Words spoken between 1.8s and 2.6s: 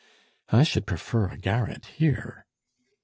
here."